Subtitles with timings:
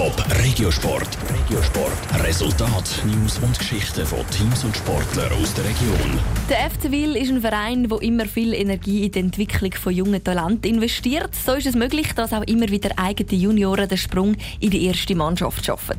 [0.00, 1.18] Top Regiosport.
[1.28, 2.24] Regiosport.
[2.24, 6.18] Resultat, News und Geschichten von Teams und Sportlern aus der Region.
[6.48, 10.24] Der FC Wil ist ein Verein, der immer viel Energie in die Entwicklung von jungen
[10.24, 11.34] Talenten investiert.
[11.34, 15.14] So ist es möglich, dass auch immer wieder eigene Junioren den Sprung in die erste
[15.14, 15.96] Mannschaft schaffen.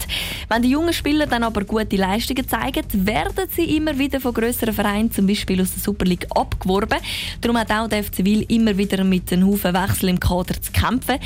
[0.50, 4.74] Wenn die jungen Spieler dann aber gute Leistungen zeigen, werden sie immer wieder von grösseren
[4.74, 7.00] Vereinen, zum Beispiel aus der Super League, abgeworben.
[7.42, 10.72] Darum hat auch der FC Wil immer wieder mit einem Haufen Wechsel im Kader zu
[10.72, 11.18] kämpfen.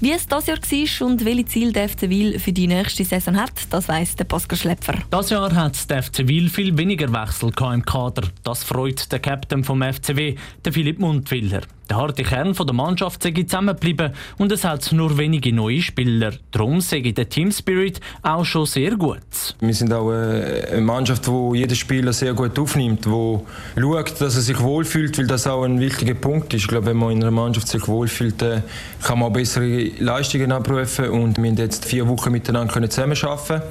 [0.00, 3.36] Wie es das Jahr war und welche Ziele der FC Wil für die nächste Saison
[3.36, 4.94] hat, das weiss der Pascal Schlepfer.
[5.10, 8.28] Das Jahr hat der FC Wil viel weniger Wechsel im Kader.
[8.42, 11.62] Das freut der Captain vom FCW, der Philipp Mundwiller.
[11.90, 16.32] Der harte Kern der Mannschaft sei zusammengeblieben und es hat nur wenige neue Spieler.
[16.50, 19.20] Darum sei der Team Spirit auch schon sehr gut.
[19.60, 23.46] Wir sind auch eine Mannschaft, wo jeder Spieler sehr gut aufnimmt, wo
[23.78, 26.62] schaut, dass er sich wohlfühlt, weil das auch ein wichtiger Punkt ist.
[26.62, 31.08] Ich glaube, wenn man in einer Mannschaft sich wohlfühlt, kann man auch bessere Leistungen abrufen
[31.10, 33.62] und wir haben jetzt vier Wochen miteinander zusammenarbeiten.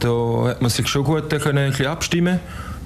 [0.00, 2.40] Da hat man sich schon gut können, ein bisschen abstimmen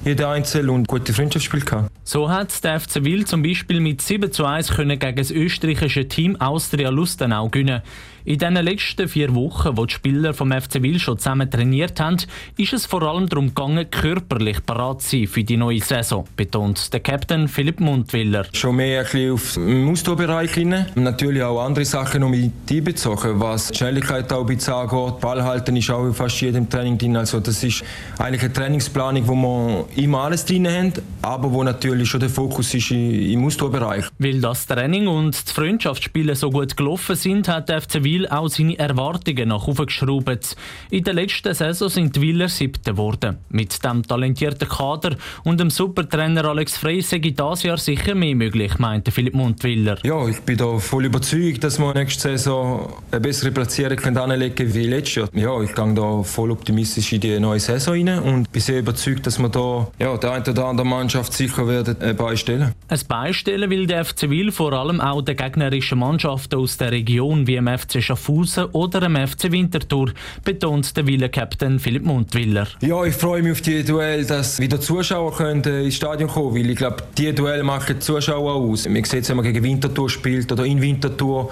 [0.05, 1.94] jeder Einzel und gute Freundschaftsspiele gehabt.
[2.07, 6.07] So hat der FC Wil zum Beispiel mit 7 zu 1 können gegen das österreichische
[6.07, 7.81] Team Austria Lustenau gewinnen.
[8.27, 12.17] In den letzten vier Wochen, wo die Spieler vom FC Wil schon zusammen trainiert haben,
[12.57, 16.91] ist es vor allem darum gegangen, körperlich parat zu sein für die neue Saison, betont
[16.95, 18.47] der Captain Philipp Mundwiller.
[18.55, 20.87] Schon mehr ein bisschen auf den Ausdauerbereich hin.
[20.95, 25.21] Natürlich auch andere Sachen noch mit einbezogen, was die Schnelligkeit auch ein bisschen angeht.
[25.21, 27.19] Ballhalten ist auch fast jedem Training drin.
[27.19, 27.85] Also das ist
[28.19, 32.75] eigentlich eine Trainingsplanung, wo man immer alles drin haben, aber wo natürlich schon der Fokus
[32.75, 34.07] ist im Ausdauerbereich.
[34.19, 38.49] Weil das Training und die Freundschaftsspiele so gut gelaufen sind, hat der FC Wil auch
[38.49, 40.57] seine Erwartungen nach aufgeschraubt.
[40.91, 43.39] In der letzten Saison sind die Wieler siebte geworden.
[43.51, 48.79] Mit dem talentierten Kader und dem Supertrainer Alex Frey sei dieses Jahr sicher mehr möglich,
[48.79, 49.99] meinte Philipp Mundwiller.
[50.05, 54.75] Ja, ich bin da voll überzeugt, dass wir nächste Saison eine bessere Platzierung anlegen können
[54.75, 55.29] wie letztes Jahr.
[55.35, 59.27] Ja, ich gehe da voll optimistisch in die neue Saison rein und bin sehr überzeugt,
[59.27, 62.73] dass wir da ja, der eine oder andere Mannschaft sicher werden äh, beistellen.
[62.89, 67.47] Ein Beistellen will der FC Wil vor allem auch den gegnerischen Mannschaften aus der Region
[67.47, 70.13] wie im FC Schaffhausen oder dem FC Winterthur,
[70.45, 72.67] betont der Wille-Captain Philipp Mundwiller.
[72.81, 76.71] Ja, ich freue mich auf die Duell, dass wieder Zuschauer können ins Stadion kommen weil
[76.71, 78.89] ich glaube, die Duell machen die Zuschauer aus.
[78.89, 81.51] Man sieht wenn man gegen Winterthur spielt oder in Winterthur,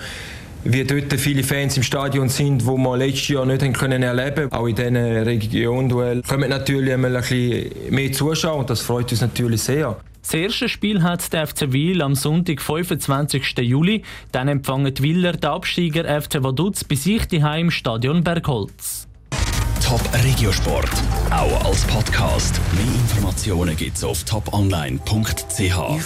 [0.64, 4.53] wie dort viele Fans im Stadion sind, wo man letztes Jahr nicht haben können erleben
[4.53, 9.20] Auch in diesen Region-Duell kommen natürlich einmal ein bisschen mehr Zuschauer und das freut uns
[9.20, 9.97] natürlich sehr.
[10.22, 13.59] Das erste Spiel hat der FC Wil am Sonntag, 25.
[13.59, 14.03] Juli.
[14.31, 19.09] Dann empfangen die Willer den Absteiger FC Vaduz bei sich im Stadion Bergholz.
[19.84, 20.91] Top Regiosport,
[21.31, 22.61] auch als Podcast.
[22.72, 26.00] Mehr Informationen gibt's auf toponline.ch.